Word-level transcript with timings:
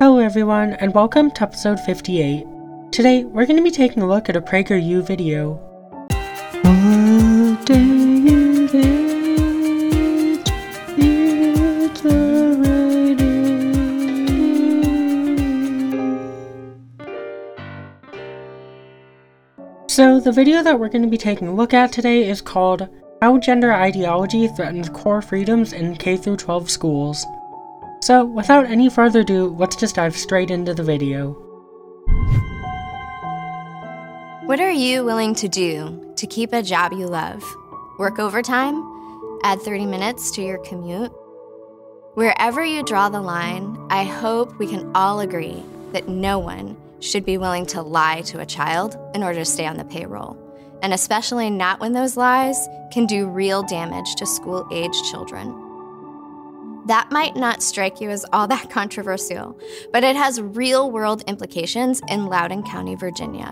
Hello, 0.00 0.18
everyone, 0.18 0.72
and 0.74 0.92
welcome 0.92 1.30
to 1.30 1.42
episode 1.44 1.78
58. 1.78 2.44
Today, 2.90 3.22
we're 3.22 3.46
going 3.46 3.58
to 3.58 3.62
be 3.62 3.70
taking 3.70 4.02
a 4.02 4.08
look 4.08 4.28
at 4.28 4.34
a 4.34 4.40
PragerU 4.40 5.06
video. 5.06 5.52
What 6.62 7.70
it's. 7.70 7.94
So, 19.94 20.18
the 20.18 20.32
video 20.32 20.60
that 20.64 20.80
we're 20.80 20.88
going 20.88 21.02
to 21.02 21.08
be 21.08 21.16
taking 21.16 21.46
a 21.46 21.54
look 21.54 21.72
at 21.72 21.92
today 21.92 22.28
is 22.28 22.40
called 22.40 22.88
How 23.22 23.38
Gender 23.38 23.72
Ideology 23.72 24.48
Threatens 24.48 24.88
Core 24.88 25.22
Freedoms 25.22 25.72
in 25.72 25.94
K 25.94 26.16
12 26.16 26.68
Schools. 26.68 27.24
So, 28.04 28.22
without 28.22 28.66
any 28.66 28.90
further 28.90 29.20
ado, 29.20 29.56
let's 29.58 29.76
just 29.76 29.94
dive 29.94 30.14
straight 30.14 30.50
into 30.50 30.74
the 30.74 30.82
video. 30.82 31.32
What 34.44 34.60
are 34.60 34.70
you 34.70 35.06
willing 35.06 35.34
to 35.36 35.48
do 35.48 36.12
to 36.16 36.26
keep 36.26 36.52
a 36.52 36.62
job 36.62 36.92
you 36.92 37.06
love? 37.06 37.42
Work 37.98 38.18
overtime? 38.18 38.84
Add 39.42 39.62
30 39.62 39.86
minutes 39.86 40.32
to 40.32 40.42
your 40.42 40.58
commute? 40.58 41.12
Wherever 42.12 42.62
you 42.62 42.82
draw 42.82 43.08
the 43.08 43.22
line, 43.22 43.78
I 43.88 44.04
hope 44.04 44.58
we 44.58 44.66
can 44.66 44.92
all 44.94 45.20
agree 45.20 45.62
that 45.92 46.06
no 46.06 46.38
one 46.38 46.76
should 47.00 47.24
be 47.24 47.38
willing 47.38 47.64
to 47.68 47.80
lie 47.80 48.20
to 48.26 48.40
a 48.40 48.44
child 48.44 48.98
in 49.14 49.22
order 49.22 49.38
to 49.38 49.46
stay 49.46 49.64
on 49.64 49.78
the 49.78 49.84
payroll, 49.86 50.36
and 50.82 50.92
especially 50.92 51.48
not 51.48 51.80
when 51.80 51.92
those 51.94 52.18
lies 52.18 52.68
can 52.92 53.06
do 53.06 53.30
real 53.30 53.62
damage 53.62 54.14
to 54.16 54.26
school 54.26 54.68
aged 54.70 55.06
children. 55.06 55.63
That 56.86 57.10
might 57.10 57.34
not 57.34 57.62
strike 57.62 58.00
you 58.00 58.10
as 58.10 58.26
all 58.32 58.46
that 58.48 58.70
controversial, 58.70 59.58
but 59.92 60.04
it 60.04 60.16
has 60.16 60.40
real 60.40 60.90
world 60.90 61.22
implications 61.26 62.02
in 62.08 62.26
Loudoun 62.26 62.62
County, 62.62 62.94
Virginia. 62.94 63.50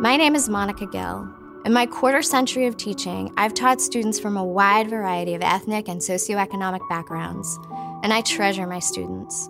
My 0.00 0.16
name 0.16 0.34
is 0.34 0.48
Monica 0.48 0.86
Gill. 0.86 1.28
In 1.64 1.72
my 1.72 1.86
quarter 1.86 2.22
century 2.22 2.66
of 2.66 2.76
teaching, 2.76 3.32
I've 3.36 3.54
taught 3.54 3.80
students 3.80 4.18
from 4.18 4.36
a 4.36 4.44
wide 4.44 4.88
variety 4.88 5.34
of 5.34 5.42
ethnic 5.42 5.88
and 5.88 6.00
socioeconomic 6.00 6.88
backgrounds, 6.88 7.58
and 8.02 8.12
I 8.12 8.22
treasure 8.22 8.66
my 8.66 8.80
students. 8.80 9.48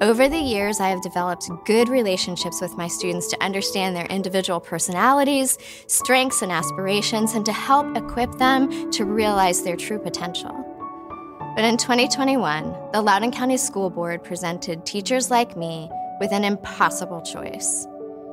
Over 0.00 0.28
the 0.28 0.38
years, 0.38 0.80
I 0.80 0.88
have 0.88 1.02
developed 1.02 1.50
good 1.66 1.88
relationships 1.88 2.60
with 2.60 2.76
my 2.76 2.88
students 2.88 3.28
to 3.28 3.42
understand 3.42 3.94
their 3.94 4.06
individual 4.06 4.60
personalities, 4.60 5.58
strengths, 5.88 6.42
and 6.42 6.50
aspirations, 6.50 7.34
and 7.34 7.44
to 7.44 7.52
help 7.52 7.96
equip 7.96 8.32
them 8.32 8.90
to 8.92 9.04
realize 9.04 9.62
their 9.62 9.76
true 9.76 9.98
potential. 9.98 10.71
But 11.54 11.64
in 11.64 11.76
2021, 11.76 12.92
the 12.92 13.02
Loudoun 13.02 13.30
County 13.30 13.58
School 13.58 13.90
Board 13.90 14.24
presented 14.24 14.86
teachers 14.86 15.30
like 15.30 15.54
me 15.54 15.90
with 16.18 16.32
an 16.32 16.44
impossible 16.44 17.20
choice. 17.20 17.86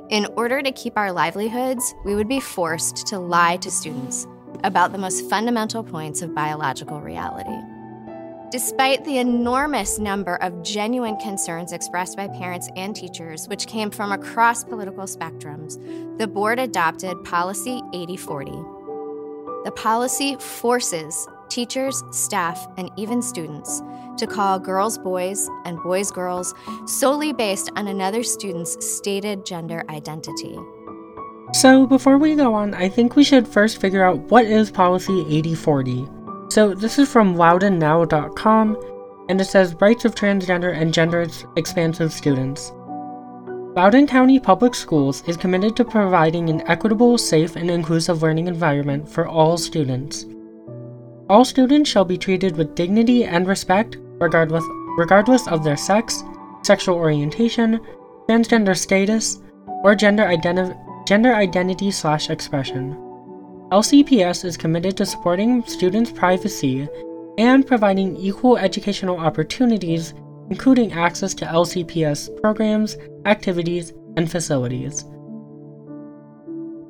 In 0.09 0.25
order 0.37 0.61
to 0.61 0.71
keep 0.71 0.97
our 0.97 1.11
livelihoods, 1.11 1.93
we 2.05 2.15
would 2.15 2.29
be 2.29 2.39
forced 2.39 3.05
to 3.07 3.19
lie 3.19 3.57
to 3.57 3.69
students 3.69 4.25
about 4.63 4.93
the 4.93 4.97
most 4.97 5.29
fundamental 5.29 5.83
points 5.83 6.21
of 6.21 6.33
biological 6.33 7.01
reality. 7.01 7.59
Despite 8.51 9.03
the 9.03 9.17
enormous 9.17 9.99
number 9.99 10.37
of 10.37 10.63
genuine 10.63 11.17
concerns 11.17 11.73
expressed 11.73 12.15
by 12.15 12.29
parents 12.29 12.69
and 12.77 12.95
teachers, 12.95 13.49
which 13.49 13.67
came 13.67 13.91
from 13.91 14.13
across 14.13 14.63
political 14.63 15.03
spectrums, 15.03 15.77
the 16.17 16.27
board 16.27 16.57
adopted 16.57 17.21
Policy 17.25 17.81
8040. 17.93 18.51
The 19.65 19.73
policy 19.75 20.37
forces 20.37 21.27
teachers, 21.49 22.03
staff, 22.11 22.67
and 22.77 22.89
even 22.97 23.21
students 23.21 23.81
to 24.17 24.27
call 24.27 24.59
girls 24.59 24.97
boys 24.97 25.49
and 25.65 25.81
boys 25.81 26.11
girls 26.11 26.53
solely 26.85 27.33
based 27.33 27.71
on 27.75 27.87
another 27.87 28.23
student's 28.23 28.85
stated 28.85 29.45
gender 29.45 29.83
identity. 29.89 30.57
So, 31.53 31.87
before 31.87 32.19
we 32.19 32.35
go 32.35 32.53
on, 32.53 32.75
I 32.75 32.89
think 32.89 33.15
we 33.15 33.23
should 33.23 33.47
first 33.47 33.81
figure 33.81 34.03
out 34.03 34.19
what 34.29 34.45
is 34.45 34.69
Policy 34.69 35.21
8040. 35.21 36.07
So, 36.49 36.75
this 36.75 36.99
is 36.99 37.11
from 37.11 37.35
loudounnow.com, 37.35 39.25
and 39.29 39.41
it 39.41 39.45
says 39.45 39.75
Rights 39.81 40.05
of 40.05 40.13
Transgender 40.13 40.75
and 40.79 40.93
Gender 40.93 41.25
Expansive 41.55 42.13
Students. 42.13 42.71
Loudoun 43.75 44.07
County 44.07 44.39
Public 44.39 44.75
Schools 44.75 45.23
is 45.27 45.37
committed 45.37 45.75
to 45.77 45.85
providing 45.85 46.49
an 46.49 46.61
equitable, 46.67 47.17
safe, 47.17 47.55
and 47.55 47.71
inclusive 47.71 48.21
learning 48.21 48.47
environment 48.47 49.07
for 49.07 49.27
all 49.27 49.57
students. 49.57 50.25
All 51.29 51.45
students 51.45 51.87
shall 51.87 52.05
be 52.05 52.17
treated 52.17 52.57
with 52.57 52.73
dignity 52.73 53.23
and 53.23 53.47
respect, 53.47 53.97
regardless, 54.19 54.63
regardless 54.97 55.47
of 55.47 55.63
their 55.63 55.77
sex, 55.77 56.23
sexual 56.63 56.95
orientation, 56.95 57.79
transgender 58.27 58.75
status, 58.75 59.39
or 59.83 59.93
gender, 59.93 60.23
identi- 60.23 60.75
gender 61.07 61.35
identity 61.35 61.91
slash 61.91 62.31
expression. 62.31 62.95
LCPS 63.71 64.43
is 64.43 64.57
committed 64.57 64.97
to 64.97 65.05
supporting 65.05 65.63
students' 65.65 66.11
privacy 66.11 66.87
and 67.37 67.67
providing 67.67 68.17
equal 68.17 68.57
educational 68.57 69.19
opportunities, 69.19 70.15
including 70.49 70.91
access 70.93 71.35
to 71.35 71.45
LCPS 71.45 72.41
programs, 72.41 72.97
activities, 73.25 73.93
and 74.17 74.31
facilities. 74.31 75.03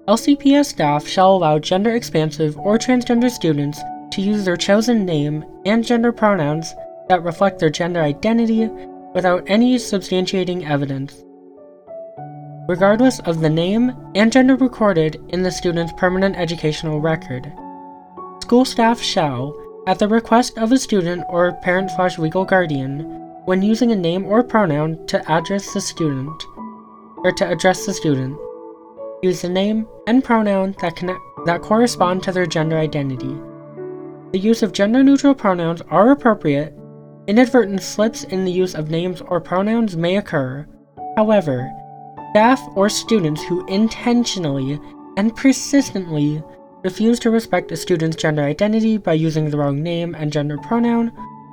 LCPS 0.07 0.67
staff 0.67 1.05
shall 1.05 1.35
allow 1.35 1.59
gender 1.59 1.93
expansive 1.93 2.57
or 2.57 2.77
transgender 2.77 3.29
students 3.29 3.81
to 4.11 4.21
use 4.21 4.45
their 4.45 4.57
chosen 4.57 5.05
name 5.05 5.43
and 5.65 5.85
gender 5.85 6.11
pronouns 6.11 6.73
that 7.07 7.23
reflect 7.23 7.59
their 7.59 7.69
gender 7.69 8.01
identity 8.01 8.67
without 9.13 9.43
any 9.47 9.75
substantiating 9.75 10.69
evidence, 10.69 11.23
regardless 12.67 13.19
of 13.21 13.41
the 13.41 13.49
name 13.49 13.91
and 14.15 14.31
gender 14.31 14.55
recorded 14.55 15.19
in 15.29 15.41
the 15.41 15.51
student's 15.51 15.93
permanent 15.97 16.35
educational 16.35 17.01
record. 17.01 17.51
School 18.41 18.65
staff 18.65 19.01
shall, 19.01 19.55
at 19.87 19.97
the 19.97 20.07
request 20.07 20.57
of 20.57 20.71
a 20.71 20.77
student 20.77 21.23
or 21.29 21.53
parent 21.63 21.89
slash 21.91 22.19
legal 22.19 22.45
guardian, 22.45 23.01
when 23.45 23.63
using 23.63 23.91
a 23.91 23.95
name 23.95 24.25
or 24.25 24.43
pronoun 24.43 25.03
to 25.07 25.31
address 25.31 25.73
the 25.73 25.81
student, 25.81 26.43
or 27.23 27.31
to 27.31 27.49
address 27.49 27.85
the 27.85 27.93
student, 27.93 28.37
use 29.23 29.41
the 29.41 29.49
name 29.49 29.87
and 30.05 30.23
pronoun 30.23 30.75
that, 30.81 30.95
connect, 30.95 31.19
that 31.45 31.61
correspond 31.61 32.21
to 32.21 32.31
their 32.31 32.45
gender 32.45 32.77
identity 32.77 33.35
the 34.31 34.39
use 34.39 34.61
of 34.61 34.73
gender 34.73 35.03
neutral 35.03 35.33
pronouns 35.33 35.81
are 35.89 36.11
appropriate, 36.11 36.77
inadvertent 37.27 37.81
slips 37.81 38.25
in 38.25 38.45
the 38.45 38.51
use 38.51 38.75
of 38.75 38.91
names 38.91 39.21
or 39.21 39.41
pronouns 39.41 39.97
may 39.97 40.17
occur. 40.17 40.67
However, 41.17 41.67
staff 42.31 42.61
or 42.75 42.89
students 42.89 43.41
who 43.43 43.65
intentionally 43.65 44.79
and 45.17 45.35
persistently 45.35 46.43
refuse 46.83 47.19
to 47.19 47.31
respect 47.31 47.71
a 47.71 47.75
student's 47.75 48.15
gender 48.15 48.43
identity 48.43 48.97
by 48.97 49.13
using 49.13 49.49
the 49.49 49.57
wrong 49.57 49.81
name 49.81 50.13
and 50.15 50.31
gender 50.31 50.59
pronoun 50.59 51.11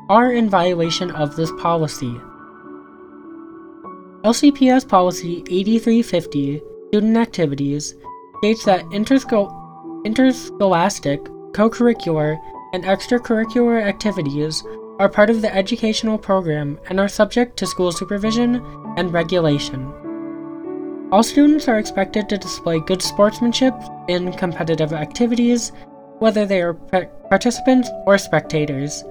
are 0.09 0.33
in 0.33 0.49
violation 0.49 1.11
of 1.13 1.35
this 1.35 1.51
policy. 1.59 2.15
LCPS 4.23 4.89
Policy 4.89 5.43
8350, 5.49 6.63
Student 6.89 7.17
Activities, 7.17 7.95
states 8.39 8.65
that 8.65 8.85
interscholastic, 8.93 11.25
co 11.53 11.71
curricular, 11.71 12.39
and 12.77 12.85
extracurricular 12.85 13.83
activities 13.83 14.63
are 14.99 15.09
part 15.09 15.31
of 15.31 15.41
the 15.41 15.55
educational 15.55 16.19
program 16.19 16.79
and 16.91 17.01
are 17.01 17.09
subject 17.09 17.57
to 17.57 17.67
school 17.67 17.91
supervision 17.91 18.57
and 18.99 19.15
regulation. 19.15 19.91
All 21.11 21.23
students 21.23 21.69
are 21.69 21.79
expected 21.79 22.29
to 22.29 22.37
display 22.37 22.81
good 22.81 23.01
sportsmanship 23.01 23.73
in 24.09 24.31
competitive 24.35 24.93
activities, 24.93 25.73
whether 26.19 26.45
they 26.45 26.61
are 26.61 26.75
participants 26.75 27.89
or 28.05 28.19
spectators, 28.19 29.03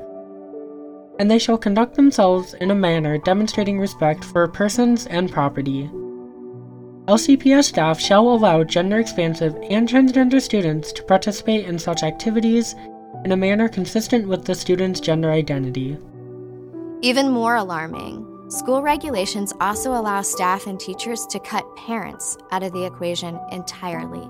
and 1.17 1.31
they 1.31 1.39
shall 1.39 1.57
conduct 1.57 1.95
themselves 1.95 2.53
in 2.55 2.69
a 2.69 2.75
manner 2.75 3.17
demonstrating 3.17 3.79
respect 3.79 4.23
for 4.23 4.47
persons 4.47 5.07
and 5.07 5.31
property. 5.31 5.89
LCPS 7.07 7.63
staff 7.63 7.99
shall 7.99 8.29
allow 8.29 8.63
gender 8.63 8.99
expansive 8.99 9.55
and 9.71 9.89
transgender 9.89 10.39
students 10.39 10.91
to 10.91 11.03
participate 11.03 11.65
in 11.65 11.79
such 11.79 12.03
activities 12.03 12.75
in 13.23 13.31
a 13.31 13.37
manner 13.37 13.69
consistent 13.69 14.27
with 14.27 14.45
the 14.45 14.55
student's 14.55 14.99
gender 14.99 15.31
identity. 15.31 15.97
Even 17.01 17.29
more 17.29 17.55
alarming, 17.55 18.25
school 18.49 18.81
regulations 18.81 19.53
also 19.61 19.91
allow 19.91 20.21
staff 20.21 20.67
and 20.67 20.79
teachers 20.79 21.25
to 21.27 21.39
cut 21.39 21.75
parents 21.75 22.37
out 22.51 22.63
of 22.63 22.71
the 22.73 22.85
equation 22.85 23.39
entirely, 23.51 24.27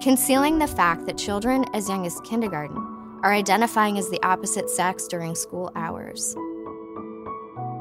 concealing 0.00 0.58
the 0.58 0.66
fact 0.66 1.06
that 1.06 1.18
children 1.18 1.64
as 1.74 1.88
young 1.88 2.06
as 2.06 2.20
kindergarten 2.20 2.76
are 3.22 3.32
identifying 3.32 3.98
as 3.98 4.10
the 4.10 4.22
opposite 4.22 4.70
sex 4.70 5.08
during 5.08 5.34
school 5.34 5.72
hours. 5.74 6.34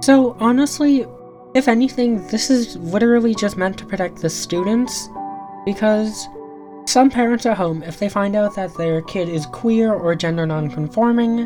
So, 0.02 0.36
honestly, 0.40 1.06
if 1.54 1.68
anything, 1.68 2.26
this 2.28 2.50
is 2.50 2.78
literally 2.78 3.34
just 3.34 3.58
meant 3.58 3.78
to 3.80 3.86
protect 3.86 4.22
the 4.22 4.30
students 4.30 5.10
because 5.66 6.28
some 6.98 7.12
parents 7.12 7.46
at 7.46 7.56
home, 7.56 7.84
if 7.84 8.00
they 8.00 8.10
find 8.10 8.36
out 8.36 8.56
that 8.56 8.76
their 8.76 9.04
kid 9.04 9.30
is 9.30 9.46
queer 9.46 9.94
or 9.94 10.16
gender 10.16 10.48
nonconforming, 10.48 11.46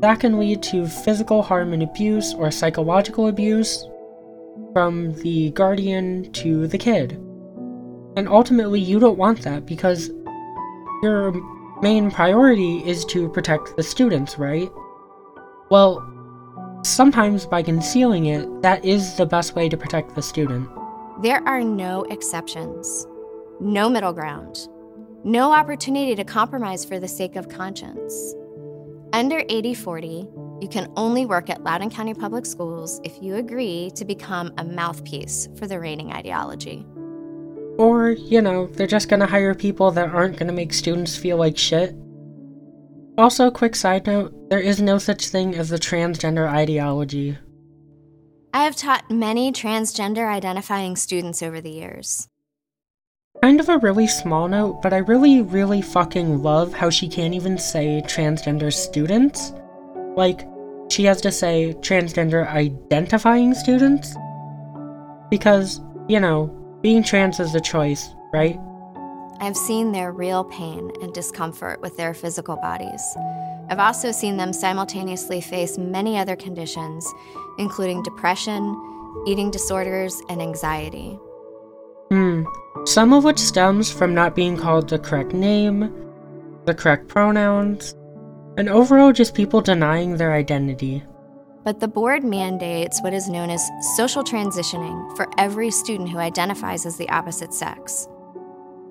that 0.00 0.20
can 0.20 0.38
lead 0.38 0.62
to 0.62 0.86
physical 0.86 1.42
harm 1.42 1.72
and 1.72 1.82
abuse 1.82 2.34
or 2.34 2.48
psychological 2.48 3.26
abuse. 3.26 3.84
from 4.72 5.12
the 5.22 5.50
guardian 5.50 6.30
to 6.32 6.68
the 6.68 6.78
kid. 6.78 7.14
And 8.16 8.28
ultimately, 8.28 8.78
you 8.78 9.00
don't 9.00 9.18
want 9.18 9.42
that 9.42 9.66
because 9.66 10.10
your 11.02 11.32
main 11.82 12.10
priority 12.10 12.78
is 12.86 13.04
to 13.06 13.28
protect 13.30 13.76
the 13.76 13.82
students, 13.82 14.38
right? 14.38 14.70
Well, 15.70 16.00
sometimes 16.84 17.44
by 17.46 17.62
concealing 17.62 18.26
it, 18.26 18.62
that 18.62 18.84
is 18.84 19.16
the 19.16 19.26
best 19.26 19.56
way 19.56 19.68
to 19.68 19.76
protect 19.76 20.14
the 20.14 20.22
student. 20.22 20.68
There 21.22 21.42
are 21.48 21.62
no 21.62 22.04
exceptions, 22.04 23.06
no 23.60 23.88
middle 23.88 24.12
ground, 24.12 24.68
no 25.24 25.52
opportunity 25.52 26.14
to 26.14 26.24
compromise 26.24 26.84
for 26.84 26.98
the 26.98 27.08
sake 27.08 27.36
of 27.36 27.48
conscience. 27.48 28.34
Under 29.12 29.38
8040, 29.48 30.28
you 30.60 30.68
can 30.68 30.92
only 30.96 31.26
work 31.26 31.50
at 31.50 31.62
Loudoun 31.62 31.90
County 31.90 32.14
Public 32.14 32.46
Schools 32.46 33.00
if 33.04 33.22
you 33.22 33.36
agree 33.36 33.90
to 33.94 34.04
become 34.04 34.52
a 34.58 34.64
mouthpiece 34.64 35.48
for 35.56 35.66
the 35.66 35.80
reigning 35.80 36.12
ideology. 36.12 36.86
Or, 37.78 38.10
you 38.10 38.42
know, 38.42 38.66
they're 38.66 38.86
just 38.86 39.08
gonna 39.08 39.26
hire 39.26 39.54
people 39.54 39.90
that 39.92 40.10
aren't 40.10 40.36
gonna 40.36 40.52
make 40.52 40.72
students 40.72 41.16
feel 41.16 41.36
like 41.36 41.56
shit. 41.56 41.94
Also, 43.16 43.50
quick 43.50 43.74
side 43.76 44.06
note 44.06 44.32
there 44.50 44.60
is 44.60 44.80
no 44.80 44.98
such 44.98 45.28
thing 45.28 45.54
as 45.54 45.68
the 45.68 45.78
transgender 45.78 46.48
ideology. 46.48 47.38
I 48.54 48.64
have 48.64 48.76
taught 48.76 49.10
many 49.10 49.52
transgender 49.52 50.26
identifying 50.26 50.96
students 50.96 51.42
over 51.42 51.60
the 51.60 51.70
years. 51.70 52.28
Kind 53.42 53.60
of 53.60 53.68
a 53.68 53.78
really 53.78 54.08
small 54.08 54.48
note, 54.48 54.82
but 54.82 54.92
I 54.92 54.98
really, 54.98 55.42
really 55.42 55.80
fucking 55.80 56.42
love 56.42 56.72
how 56.72 56.90
she 56.90 57.08
can't 57.08 57.34
even 57.34 57.56
say 57.56 58.02
transgender 58.04 58.72
students. 58.72 59.52
Like, 60.16 60.40
she 60.90 61.04
has 61.04 61.20
to 61.20 61.30
say 61.30 61.74
transgender 61.80 62.48
identifying 62.48 63.54
students. 63.54 64.16
Because, 65.30 65.80
you 66.08 66.18
know, 66.18 66.46
being 66.82 67.04
trans 67.04 67.38
is 67.38 67.54
a 67.54 67.60
choice, 67.60 68.08
right? 68.32 68.58
I've 69.40 69.56
seen 69.56 69.92
their 69.92 70.10
real 70.10 70.42
pain 70.42 70.90
and 71.00 71.14
discomfort 71.14 71.80
with 71.80 71.96
their 71.96 72.14
physical 72.14 72.56
bodies. 72.56 73.02
I've 73.70 73.78
also 73.78 74.10
seen 74.10 74.36
them 74.36 74.52
simultaneously 74.52 75.40
face 75.40 75.78
many 75.78 76.18
other 76.18 76.34
conditions, 76.34 77.06
including 77.58 78.02
depression, 78.02 78.74
eating 79.28 79.52
disorders, 79.52 80.20
and 80.28 80.42
anxiety. 80.42 81.16
Hmm. 82.10 82.44
Some 82.88 83.12
of 83.12 83.24
which 83.24 83.38
stems 83.38 83.92
from 83.92 84.14
not 84.14 84.34
being 84.34 84.56
called 84.56 84.88
the 84.88 84.98
correct 84.98 85.32
name, 85.32 85.92
the 86.64 86.74
correct 86.74 87.08
pronouns, 87.08 87.94
and 88.56 88.68
overall 88.68 89.12
just 89.12 89.34
people 89.34 89.60
denying 89.60 90.16
their 90.16 90.32
identity 90.32 91.04
but 91.68 91.80
the 91.80 91.88
board 91.88 92.24
mandates 92.24 93.02
what 93.02 93.12
is 93.12 93.28
known 93.28 93.50
as 93.50 93.70
social 93.94 94.24
transitioning 94.24 95.14
for 95.18 95.28
every 95.36 95.70
student 95.70 96.08
who 96.08 96.16
identifies 96.16 96.86
as 96.86 96.96
the 96.96 97.08
opposite 97.10 97.52
sex. 97.52 98.08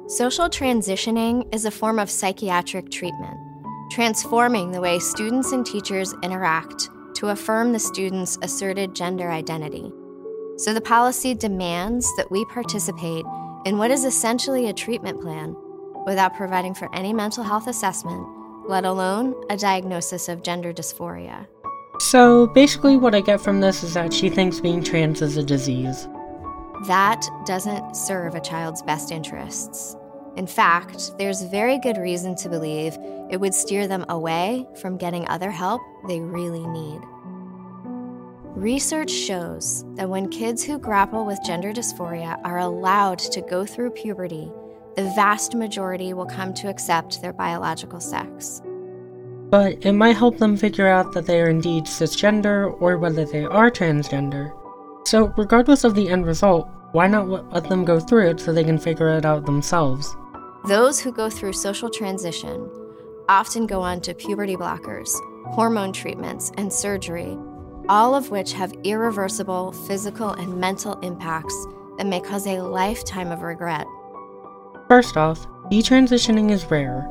Social 0.08 0.48
transitioning 0.48 1.52
is 1.52 1.66
a 1.66 1.72
form 1.72 1.98
of 1.98 2.08
psychiatric 2.08 2.92
treatment, 2.92 3.36
transforming 3.90 4.72
the 4.72 4.80
way 4.80 5.00
students 5.00 5.54
and 5.54 5.66
teachers 5.66 6.14
interact 6.22 6.88
to 7.16 7.30
affirm 7.30 7.74
the 7.74 7.80
student's 7.80 8.38
asserted 8.44 8.94
gender 8.94 9.32
identity. 9.32 9.92
So 10.58 10.72
the 10.72 10.80
policy 10.80 11.34
demands 11.34 12.06
that 12.18 12.30
we 12.30 12.46
participate 12.46 13.26
in 13.68 13.78
what 13.78 13.92
is 13.92 14.06
essentially 14.06 14.70
a 14.70 14.74
treatment 14.74 15.20
plan 15.20 15.54
without 16.06 16.34
providing 16.34 16.74
for 16.74 16.88
any 16.96 17.12
mental 17.12 17.44
health 17.44 17.68
assessment, 17.68 18.26
let 18.66 18.86
alone 18.86 19.36
a 19.50 19.58
diagnosis 19.58 20.30
of 20.30 20.42
gender 20.42 20.72
dysphoria. 20.72 21.46
So 22.00 22.48
basically, 22.48 22.96
what 22.96 23.14
I 23.14 23.20
get 23.20 23.42
from 23.42 23.60
this 23.60 23.84
is 23.84 23.96
that 23.96 24.14
she 24.14 24.30
thinks 24.30 24.62
being 24.62 24.82
trans 24.82 25.22
is 25.22 25.36
a 25.36 25.44
disease. 25.44 26.08
That 26.88 27.28
doesn't 27.46 27.98
serve 27.98 28.36
a 28.36 28.40
child's 28.40 28.82
best 28.84 29.12
interests. 29.12 29.98
In 30.38 30.48
fact, 30.48 31.18
there's 31.18 31.42
very 31.42 31.78
good 31.78 31.98
reason 31.98 32.36
to 32.36 32.48
believe 32.48 32.98
it 33.30 33.38
would 33.42 33.54
steer 33.54 33.86
them 33.86 34.06
away 34.08 34.66
from 34.80 34.96
getting 34.96 35.28
other 35.28 35.52
help 35.52 35.82
they 36.08 36.22
really 36.22 36.66
need. 36.66 37.02
Research 38.58 39.12
shows 39.12 39.86
that 39.96 40.10
when 40.10 40.30
kids 40.30 40.64
who 40.64 40.80
grapple 40.80 41.26
with 41.26 41.40
gender 41.46 41.72
dysphoria 41.72 42.40
are 42.44 42.60
allowed 42.60 43.20
to 43.20 43.42
go 43.42 43.66
through 43.66 43.92
puberty, 43.92 44.52
the 44.96 45.04
vast 45.16 45.56
majority 45.56 46.14
will 46.14 46.26
come 46.26 46.54
to 46.56 46.68
accept 46.68 47.22
their 47.22 47.34
biological 47.34 48.00
sex 48.00 48.62
but 49.50 49.86
it 49.86 49.94
might 49.94 50.18
help 50.18 50.38
them 50.38 50.58
figure 50.58 50.88
out 50.88 51.14
that 51.14 51.26
they 51.26 51.42
are 51.42 51.50
indeed 51.50 51.86
cisgender 51.86 52.76
or 52.82 52.98
whether 52.98 53.26
they 53.26 53.46
are 53.46 53.72
transgender. 53.72 54.52
So, 55.06 55.34
regardless 55.38 55.84
of 55.84 55.96
the 55.96 56.10
end 56.10 56.26
result, 56.26 56.68
why 56.92 57.08
not 57.08 57.30
let 57.30 57.70
them 57.70 57.86
go 57.86 58.00
through 58.00 58.30
it 58.30 58.40
so 58.40 58.52
they 58.52 58.64
can 58.64 58.78
figure 58.78 59.10
it 59.10 59.26
out 59.26 59.46
themselves? 59.46 60.14
Those 60.68 61.00
who 61.00 61.14
go 61.14 61.30
through 61.30 61.54
social 61.54 61.90
transition 61.90 62.70
often 63.30 63.68
go 63.68 63.82
on 63.82 64.02
to 64.02 64.14
puberty 64.14 64.56
blockers, 64.56 65.10
hormone 65.46 65.94
treatments, 65.94 66.52
and 66.58 66.72
surgery, 66.72 67.38
all 67.90 68.16
of 68.16 68.30
which 68.30 68.54
have 68.54 68.74
irreversible 68.84 69.72
physical 69.72 70.30
and 70.32 70.60
mental 70.60 71.00
impacts 71.02 71.66
that 71.98 72.08
may 72.08 72.20
cause 72.20 72.48
a 72.48 72.62
lifetime 72.62 73.32
of 73.32 73.42
regret. 73.42 73.86
First 74.88 75.18
off, 75.18 75.46
detransitioning 75.72 76.52
is 76.52 76.66
rare. 76.66 77.08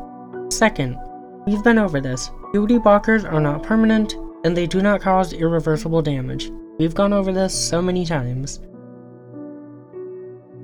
Second, 0.50 0.98
We've 1.46 1.62
been 1.62 1.78
over 1.78 2.00
this. 2.00 2.32
Puberty 2.50 2.78
blockers 2.78 3.24
are 3.24 3.40
not 3.40 3.62
permanent, 3.62 4.14
and 4.42 4.56
they 4.56 4.66
do 4.66 4.82
not 4.82 5.00
cause 5.00 5.32
irreversible 5.32 6.02
damage. 6.02 6.50
We've 6.76 6.94
gone 6.94 7.12
over 7.12 7.32
this 7.32 7.54
so 7.54 7.80
many 7.80 8.04
times. 8.04 8.58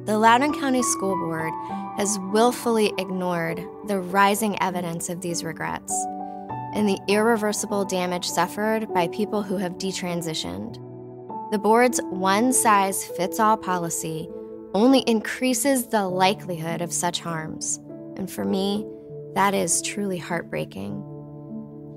The 0.06 0.18
Loudoun 0.18 0.58
County 0.58 0.82
School 0.82 1.14
Board 1.14 1.52
has 1.98 2.18
willfully 2.32 2.92
ignored 2.98 3.64
the 3.86 4.00
rising 4.00 4.60
evidence 4.60 5.08
of 5.08 5.20
these 5.20 5.44
regrets 5.44 5.94
and 6.72 6.88
the 6.88 6.98
irreversible 7.08 7.84
damage 7.84 8.28
suffered 8.28 8.92
by 8.92 9.08
people 9.08 9.42
who 9.42 9.56
have 9.56 9.78
detransitioned. 9.78 10.74
The 11.50 11.58
board's 11.58 12.00
one 12.10 12.52
size 12.52 13.04
fits 13.04 13.38
all 13.38 13.56
policy 13.56 14.28
only 14.74 15.00
increases 15.00 15.86
the 15.86 16.08
likelihood 16.08 16.80
of 16.80 16.92
such 16.92 17.20
harms. 17.20 17.78
And 18.16 18.30
for 18.30 18.44
me, 18.44 18.86
that 19.34 19.54
is 19.54 19.82
truly 19.82 20.18
heartbreaking. 20.18 21.08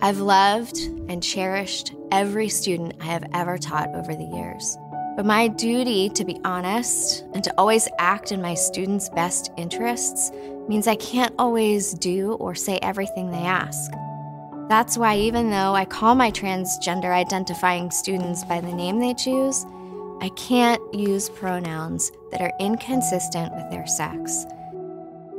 I've 0.02 0.20
loved 0.20 0.78
and 1.08 1.24
cherished 1.24 1.94
every 2.12 2.50
student 2.50 2.96
I 3.00 3.06
have 3.06 3.26
ever 3.34 3.58
taught 3.58 3.96
over 3.96 4.14
the 4.14 4.30
years. 4.36 4.78
But 5.16 5.26
my 5.26 5.48
duty 5.48 6.10
to 6.10 6.26
be 6.26 6.38
honest 6.44 7.24
and 7.34 7.44
to 7.46 7.54
always 7.58 7.88
act 7.98 8.34
in 8.34 8.42
my 8.42 8.54
students' 8.54 9.10
best 9.10 9.52
interests 9.58 10.32
means 10.68 10.88
I 10.88 10.96
can't 10.96 11.34
always 11.40 11.94
do 11.94 12.34
or 12.34 12.56
say 12.56 12.78
everything 12.82 13.32
they 13.32 13.38
ask. 13.38 13.92
That's 14.68 14.98
why, 14.98 15.18
even 15.18 15.52
though 15.52 15.76
I 15.76 15.86
call 15.86 16.16
my 16.16 16.32
transgender 16.32 17.14
identifying 17.14 17.92
students 17.92 18.44
by 18.44 18.62
the 18.62 18.74
name 18.74 19.00
they 19.00 19.14
choose, 19.14 19.64
I 20.22 20.30
can't 20.30 20.82
use 20.92 21.30
pronouns 21.30 22.12
that 22.32 22.42
are 22.42 22.52
inconsistent 22.60 23.54
with 23.54 23.70
their 23.70 23.86
sex. 23.86 24.46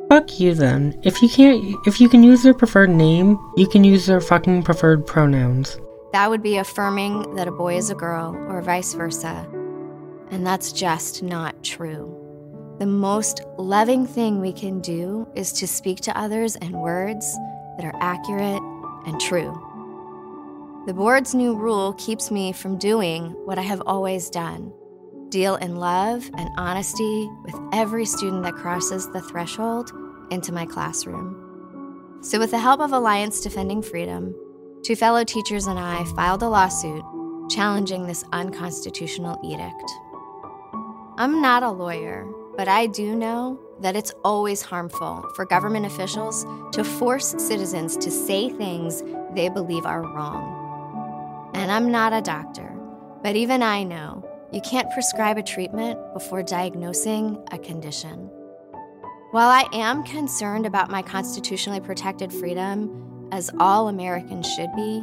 Fuck 0.09 0.39
you 0.39 0.55
then. 0.55 0.97
If 1.03 1.21
you 1.21 1.29
can't 1.29 1.75
if 1.87 2.01
you 2.01 2.09
can 2.09 2.23
use 2.23 2.45
their 2.45 2.55
preferred 2.55 2.91
name, 2.91 3.37
you 3.57 3.67
can 3.67 3.83
use 3.83 4.07
their 4.07 4.21
fucking 4.21 4.63
preferred 4.63 5.05
pronouns. 5.05 5.77
That 6.13 6.31
would 6.31 6.43
be 6.43 6.59
affirming 6.59 7.35
that 7.35 7.49
a 7.49 7.53
boy 7.53 7.77
is 7.77 7.91
a 7.91 7.97
girl 7.97 8.37
or 8.49 8.63
vice 8.63 8.95
versa. 8.95 9.45
And 10.31 10.47
that's 10.47 10.71
just 10.71 11.25
not 11.25 11.65
true. 11.65 12.13
The 12.79 12.87
most 12.87 13.41
loving 13.59 14.07
thing 14.07 14.41
we 14.41 14.53
can 14.53 14.81
do 14.81 15.27
is 15.35 15.53
to 15.55 15.67
speak 15.67 16.01
to 16.03 16.17
others 16.17 16.55
in 16.57 16.73
words 16.73 17.37
that 17.77 17.85
are 17.85 17.97
accurate 18.01 18.63
and 19.07 19.21
true. 19.21 19.53
The 20.87 20.95
board's 20.95 21.35
new 21.35 21.57
rule 21.57 21.95
keeps 21.95 22.31
me 22.31 22.53
from 22.53 22.79
doing 22.79 23.31
what 23.45 23.59
I 23.59 23.63
have 23.63 23.83
always 23.87 24.31
done 24.31 24.73
deal 25.31 25.57
in 25.57 25.77
love 25.77 26.31
and 26.37 26.49
honesty 26.57 27.29
with 27.45 27.55
every 27.73 28.05
student 28.05 28.45
that 28.45 28.55
crosses 28.55 29.11
the 29.11 29.21
threshold 29.21 29.91
into 30.31 30.53
my 30.53 30.65
classroom. 30.65 32.19
So, 32.23 32.39
with 32.39 32.53
the 32.53 32.59
help 32.59 32.81
of 32.81 32.93
Alliance 32.93 33.41
Defending 33.41 33.83
Freedom, 33.83 34.35
two 34.85 34.97
fellow 34.97 35.25
teachers 35.25 35.67
and 35.67 35.79
I 35.79 36.05
filed 36.15 36.43
a 36.43 36.49
lawsuit 36.49 37.05
challenging 37.51 38.07
this 38.07 38.25
unconstitutional 38.33 39.41
edict. 39.45 39.91
I'm 41.19 41.41
not 41.41 41.63
a 41.63 41.71
lawyer, 41.71 42.27
but 42.57 42.69
I 42.69 42.87
do 42.87 43.15
know 43.15 43.61
that 43.81 43.97
it's 43.97 44.13
always 44.25 44.63
harmful 44.63 45.29
for 45.35 45.45
government 45.45 45.87
officials 45.87 46.47
to 46.73 46.83
force 46.83 47.35
citizens 47.39 47.97
to 47.99 48.11
say 48.11 48.51
things 48.51 49.03
they 49.35 49.49
believe 49.49 49.85
are 49.85 50.03
wrong. 50.03 51.51
And 51.55 51.71
I'm 51.71 51.91
not 51.91 52.13
a 52.13 52.21
doctor, 52.21 52.73
but 53.23 53.37
even 53.37 53.63
I 53.63 53.83
know 53.83 54.25
you 54.53 54.61
can't 54.61 54.91
prescribe 54.93 55.39
a 55.39 55.43
treatment 55.43 55.99
before 56.15 56.43
diagnosing 56.43 57.43
a 57.51 57.59
condition. 57.59 58.31
While 59.33 59.49
I 59.49 59.65
am 59.73 60.05
concerned 60.05 60.67
about 60.67 60.91
my 60.91 61.03
constitutionally 61.03 61.81
protected 61.81 62.33
freedom, 62.33 63.29
as 63.33 63.51
all 63.59 63.89
Americans 63.89 64.51
should 64.55 64.73
be, 64.77 65.03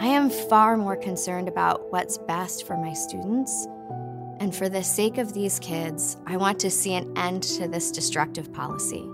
I 0.00 0.06
am 0.06 0.30
far 0.30 0.76
more 0.76 0.96
concerned 0.96 1.48
about 1.48 1.90
what's 1.92 2.18
best 2.18 2.66
for 2.66 2.76
my 2.76 2.92
students 2.92 3.68
And 4.42 4.52
for 4.52 4.68
the 4.68 4.82
sake 4.82 5.18
of 5.18 5.32
these 5.32 5.60
kids, 5.60 6.16
I 6.26 6.36
want 6.36 6.58
to 6.58 6.70
see 6.70 6.94
an 6.94 7.16
end 7.16 7.44
to 7.44 7.68
this 7.68 7.92
destructive 7.92 8.52
policy. 8.52 9.08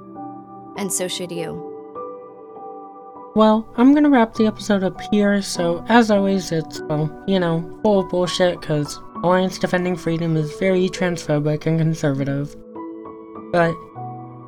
And 0.79 0.91
so 0.91 1.07
should 1.07 1.31
you. 1.31 1.67
Well, 3.37 3.71
I'm 3.77 3.93
gonna 3.93 4.09
wrap 4.09 4.33
the 4.33 4.47
episode 4.47 4.83
up 4.83 4.99
here, 5.13 5.43
so 5.43 5.85
as 5.91 6.11
always, 6.11 6.51
it's, 6.51 6.81
well, 6.81 7.13
you 7.27 7.39
know, 7.39 7.79
full 7.83 8.01
of 8.01 8.09
bullshit, 8.09 8.59
because 8.59 8.99
Alliance 9.23 9.59
Defending 9.59 9.97
Freedom 9.97 10.35
is 10.35 10.51
very 10.57 10.89
transphobic 10.89 11.67
and 11.67 11.79
conservative. 11.79 12.57
But, 13.53 13.75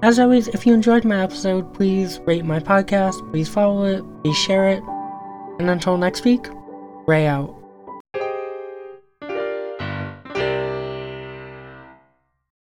as 0.03 0.19
always, 0.19 0.49
if 0.49 0.67
you 0.67 0.73
enjoyed 0.73 1.05
my 1.05 1.23
episode, 1.23 1.75
please 1.75 2.21
rate 2.21 2.47
my 2.47 2.59
podcast, 2.59 3.31
please 3.31 3.51
follow 3.51 3.85
it, 3.85 4.03
please 4.23 4.39
share 4.39 4.71
it, 4.71 4.83
and 5.59 5.69
until 5.69 5.99
next 5.99 6.25
week, 6.25 6.47
Ray 7.07 7.27
out. 7.27 7.60